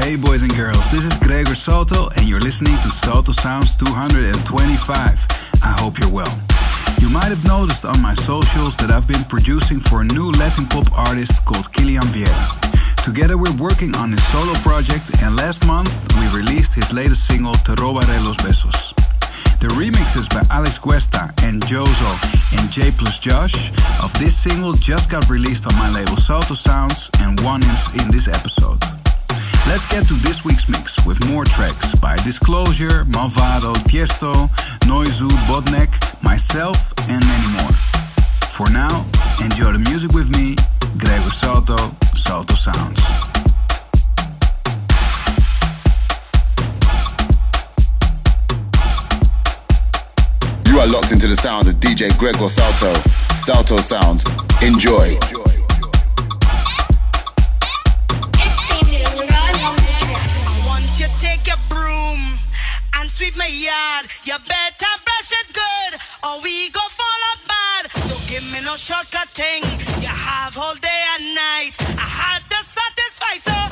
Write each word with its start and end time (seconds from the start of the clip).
Hey 0.00 0.16
boys 0.16 0.40
and 0.40 0.56
girls, 0.56 0.90
this 0.90 1.04
is 1.04 1.14
Gregor 1.18 1.54
Salto 1.54 2.08
and 2.16 2.26
you're 2.26 2.40
listening 2.40 2.74
to 2.78 2.90
Salto 2.90 3.32
Sounds 3.32 3.76
225. 3.76 5.26
I 5.62 5.76
hope 5.78 5.98
you're 5.98 6.08
well. 6.08 6.40
You 7.00 7.10
might 7.10 7.28
have 7.28 7.44
noticed 7.44 7.84
on 7.84 8.00
my 8.00 8.14
socials 8.14 8.74
that 8.78 8.90
I've 8.90 9.06
been 9.06 9.22
producing 9.24 9.78
for 9.78 10.00
a 10.00 10.04
new 10.04 10.30
Latin 10.32 10.64
pop 10.66 10.90
artist 10.96 11.44
called 11.44 11.70
Kilian 11.72 12.08
Vieira. 12.16 13.04
Together 13.04 13.36
we're 13.36 13.54
working 13.58 13.94
on 13.96 14.10
his 14.12 14.26
solo 14.28 14.54
project 14.64 15.22
and 15.22 15.36
last 15.36 15.66
month 15.66 15.92
we 16.18 16.26
released 16.36 16.72
his 16.72 16.90
latest 16.94 17.26
single 17.28 17.52
Te 17.52 17.74
robaré 17.74 18.24
los 18.24 18.38
besos. 18.38 18.94
The 19.60 19.68
remixes 19.76 20.30
by 20.30 20.42
Alex 20.50 20.78
Cuesta 20.78 21.30
and 21.42 21.62
Jozo 21.64 22.58
and 22.58 22.70
J 22.72 22.90
plus 22.90 23.18
Josh 23.18 23.70
of 24.02 24.10
this 24.18 24.34
single 24.34 24.72
just 24.72 25.10
got 25.10 25.28
released 25.28 25.66
on 25.66 25.74
my 25.76 25.90
label 25.90 26.16
Salto 26.16 26.54
Sounds 26.54 27.10
and 27.18 27.38
one 27.40 27.62
is 27.62 28.02
in 28.02 28.10
this 28.10 28.28
episode. 28.28 28.99
Let's 29.70 29.86
get 29.86 30.04
to 30.08 30.14
this 30.14 30.44
week's 30.44 30.68
mix 30.68 31.06
with 31.06 31.24
more 31.28 31.44
tracks 31.44 31.94
by 31.94 32.16
Disclosure, 32.16 33.04
Malvado, 33.04 33.72
Tiesto, 33.86 34.48
Noizu, 34.80 35.28
Bodnek, 35.46 35.92
myself, 36.24 36.92
and 37.08 37.24
many 37.24 37.52
more. 37.52 37.70
For 38.50 38.68
now, 38.68 39.06
enjoy 39.40 39.70
the 39.70 39.78
music 39.78 40.10
with 40.10 40.28
me, 40.36 40.56
Gregor 40.98 41.30
Salto, 41.30 41.76
Salto 42.16 42.54
Sounds. 42.56 42.98
You 50.66 50.80
are 50.80 50.86
locked 50.88 51.12
into 51.12 51.28
the 51.28 51.38
sounds 51.40 51.68
of 51.68 51.76
DJ 51.76 52.10
Gregor 52.18 52.48
Salto. 52.48 52.92
Salto 53.36 53.76
Sounds. 53.76 54.24
Enjoy. 54.62 55.59
Sweep 63.20 63.36
my 63.36 63.46
yard. 63.46 64.06
You 64.24 64.36
better 64.48 64.92
brush 65.04 65.30
it 65.40 65.48
good, 65.52 65.92
or 66.24 66.40
we 66.42 66.70
go 66.70 66.80
fall 66.88 67.22
apart. 67.34 67.84
Don't 68.08 68.26
give 68.26 68.44
me 68.50 68.60
no 68.64 68.76
shortcut 68.76 69.28
thing. 69.36 69.62
You 70.00 70.08
have 70.08 70.56
all 70.56 70.74
day 70.76 71.02
and 71.14 71.34
night. 71.34 71.72
I 72.00 72.08
had 72.22 72.42
to 72.48 72.60
satisfy, 72.78 73.34
so 73.44 73.69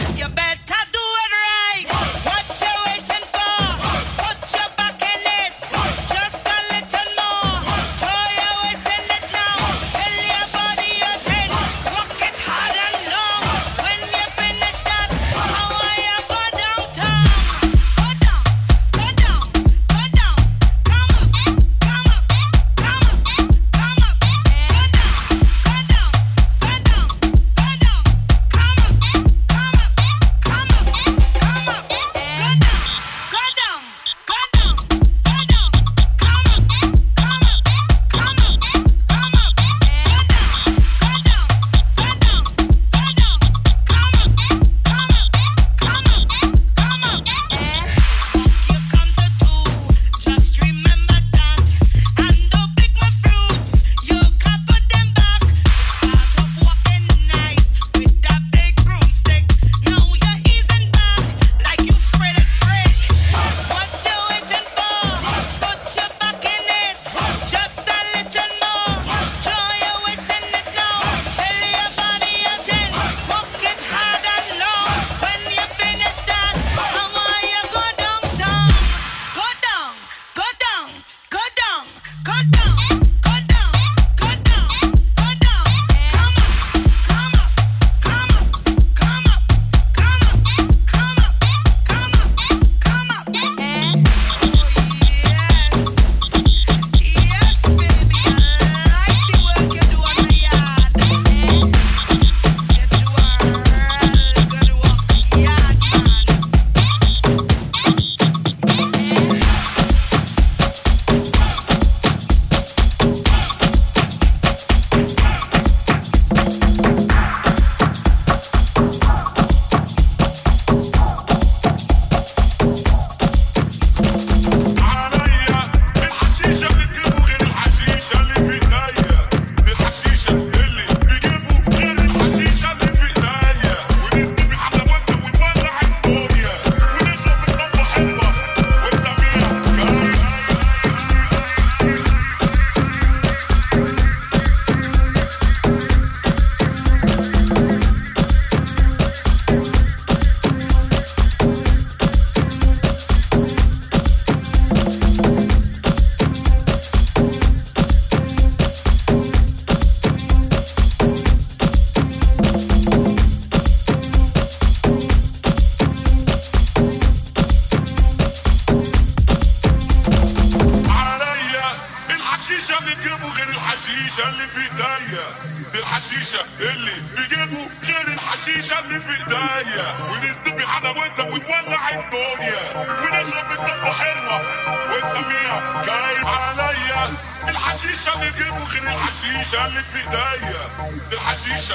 اللي 189.55 189.83
في 189.83 189.99
ايديا 189.99 190.69
دي 191.11 191.17
الحشيشة 191.17 191.75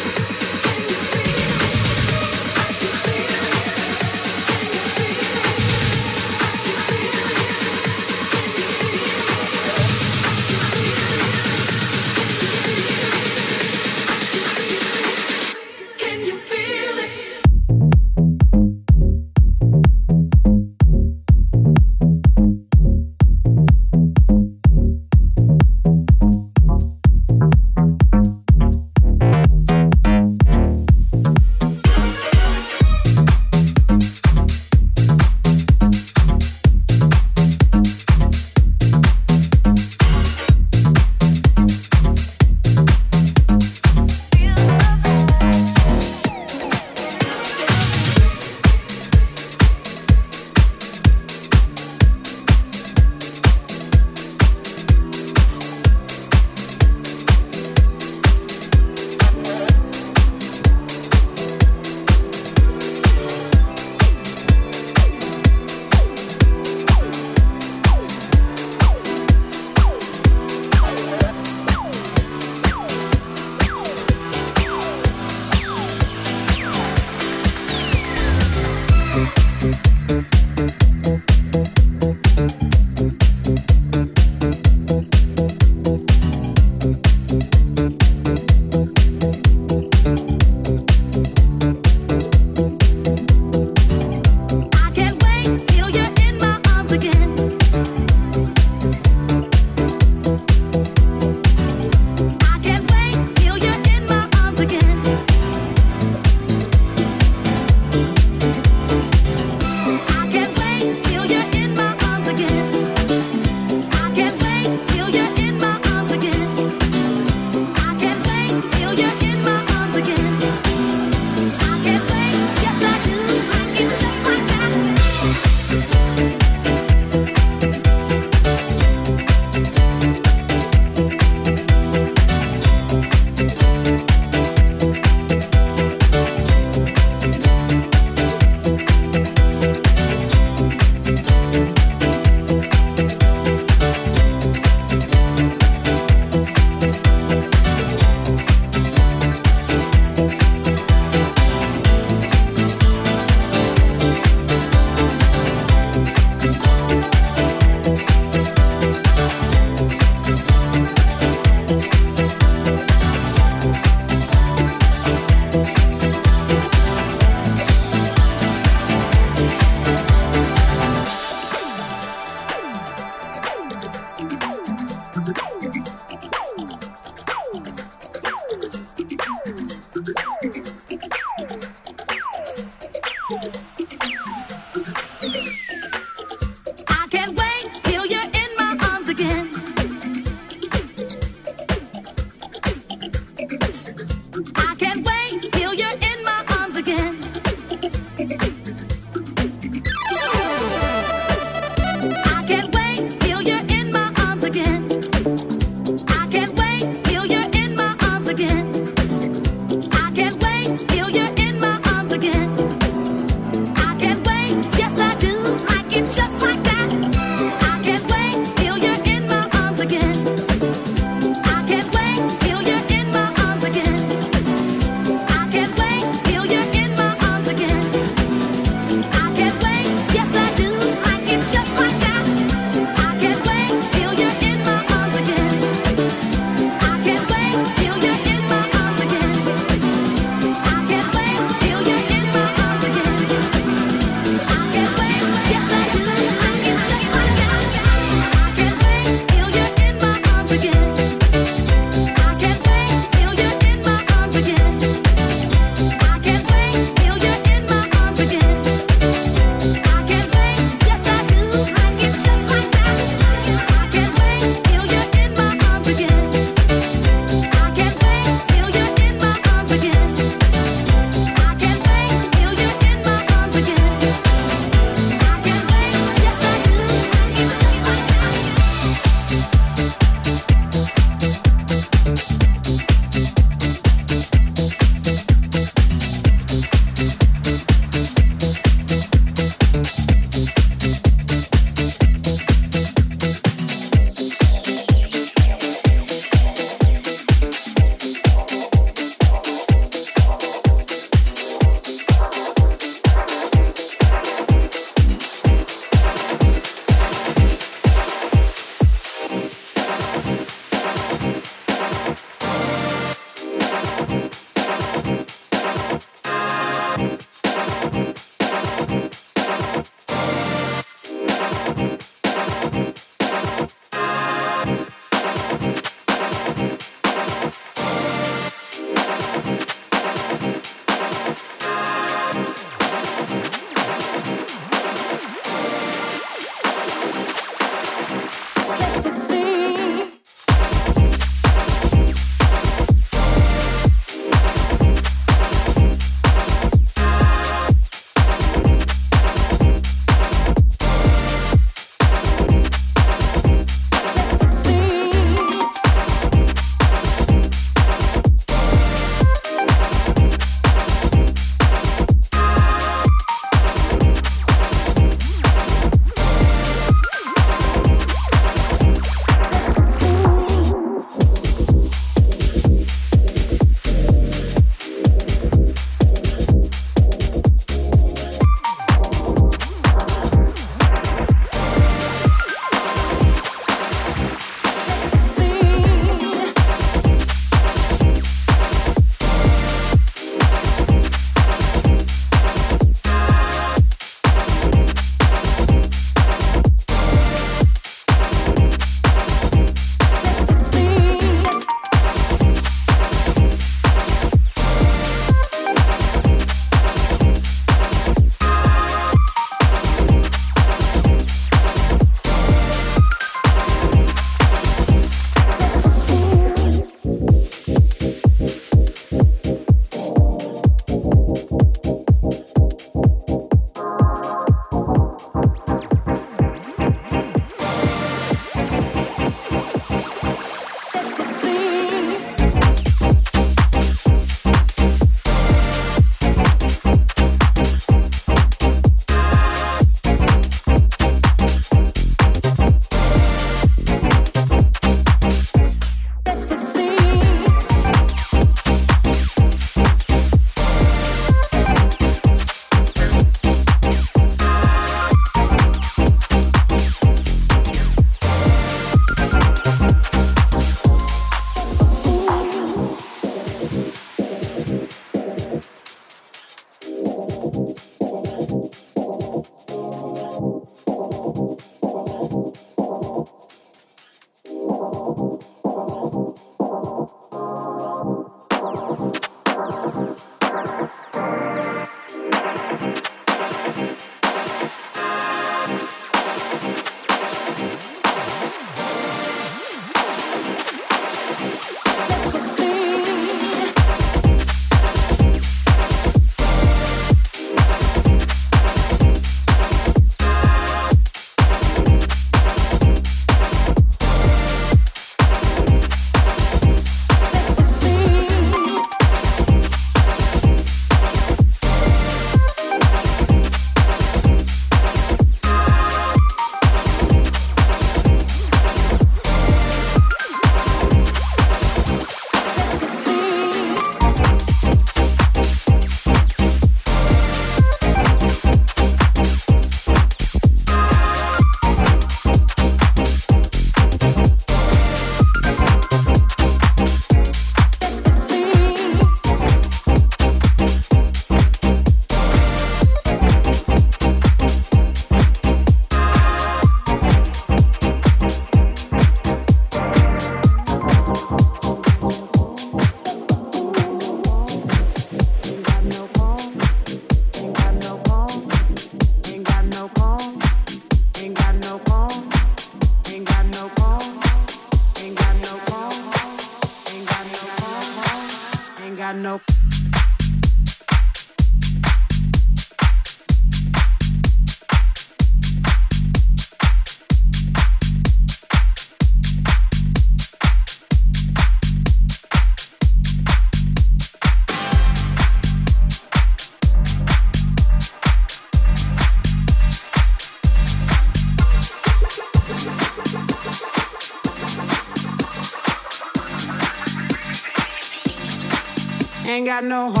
got 599.61 599.67
no 599.67 600.00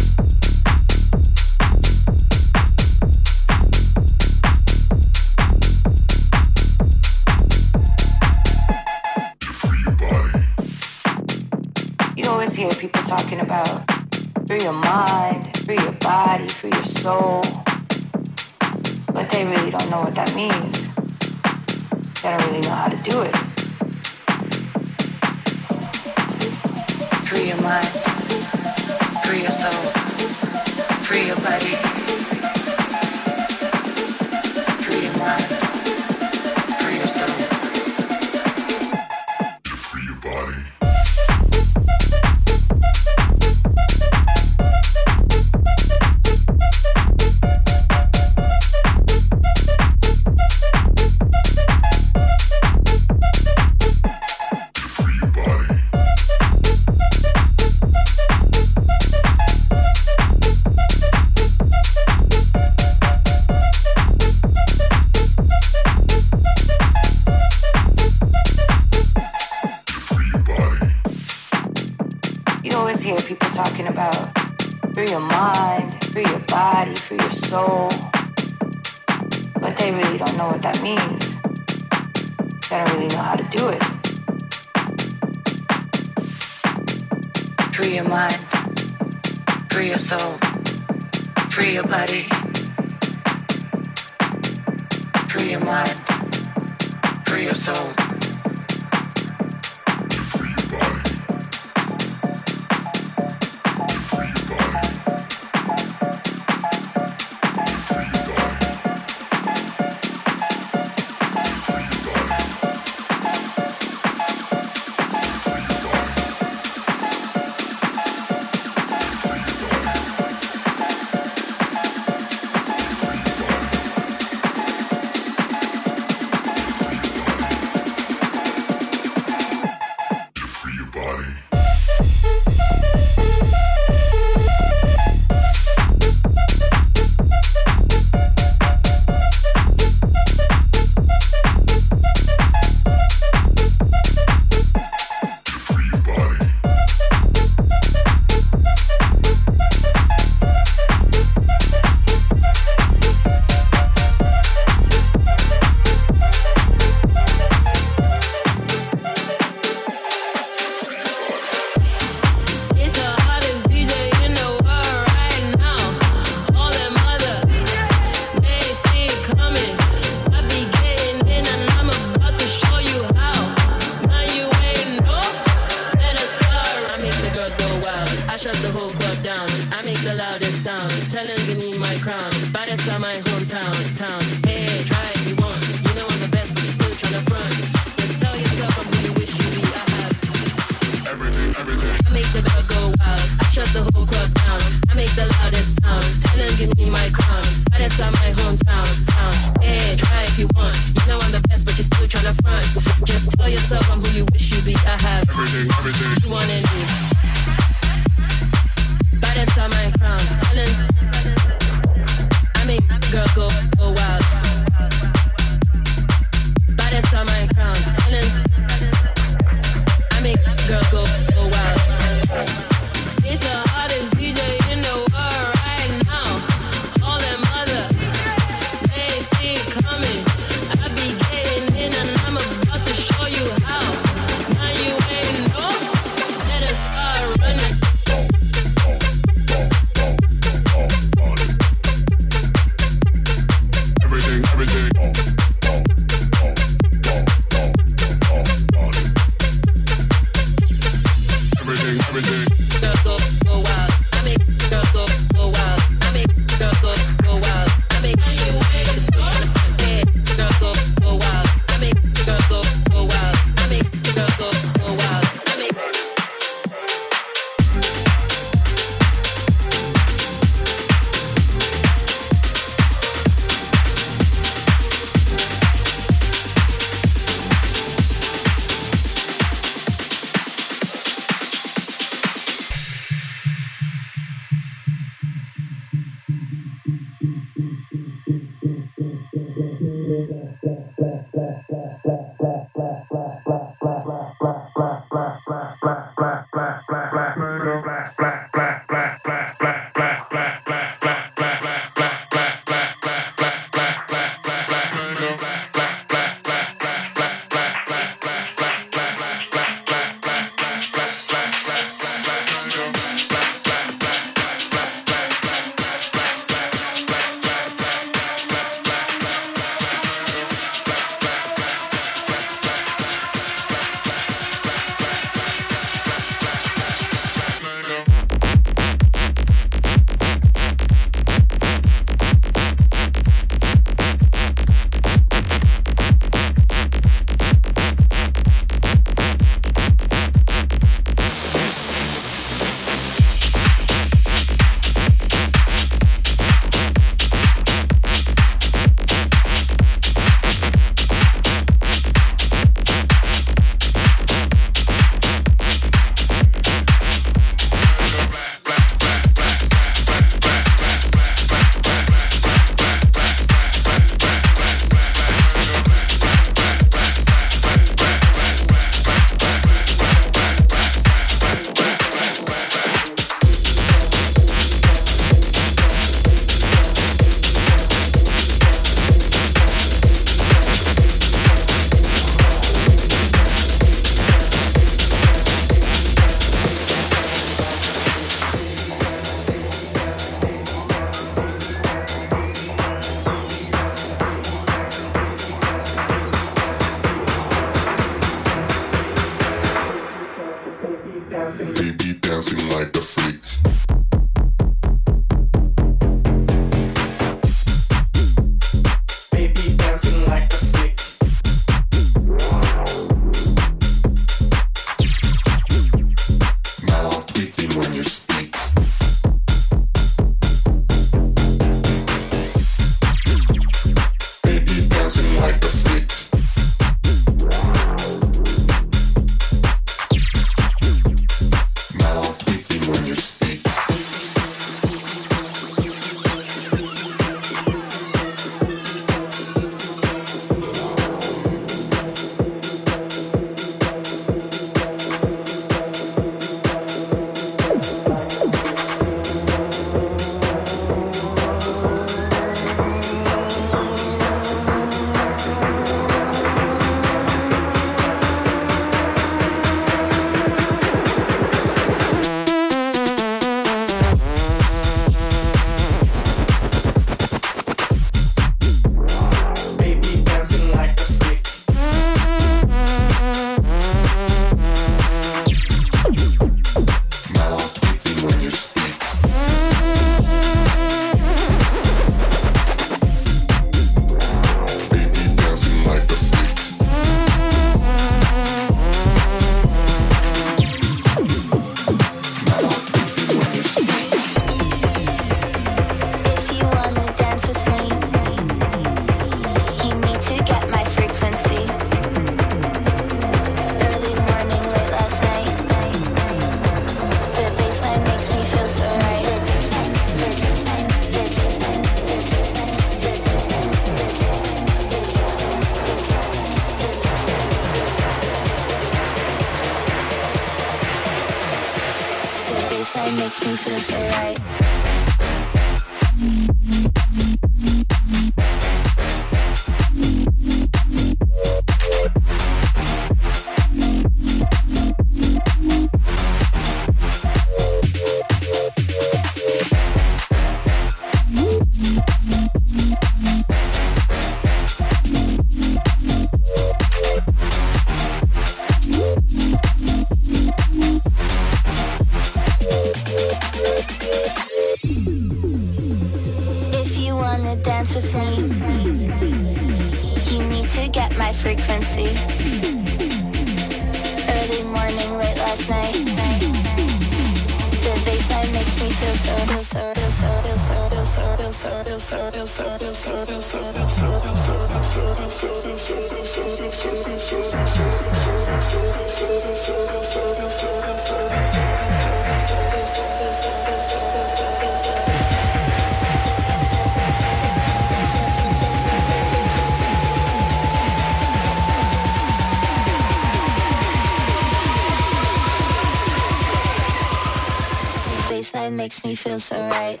Baseline 598.28 598.72
makes 598.72 599.04
me 599.04 599.14
feel 599.14 599.38
so 599.38 599.56
right. 599.68 600.00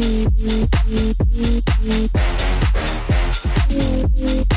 Thank 0.00 0.30
you. 4.16 4.49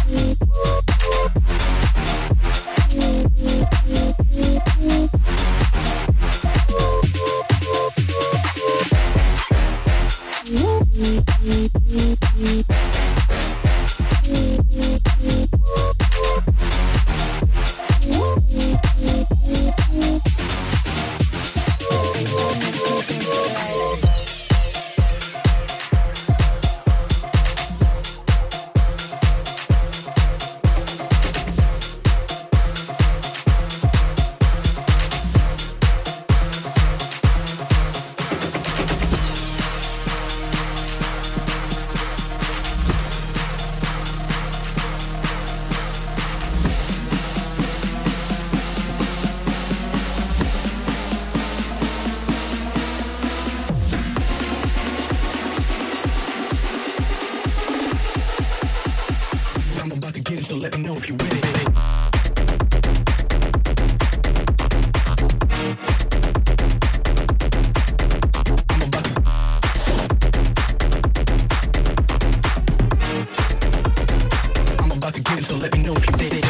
so 75.44 75.58
let 75.58 75.74
me 75.76 75.84
know 75.84 75.94
if 75.94 76.06
you 76.06 76.14
did 76.14 76.34
it. 76.34 76.43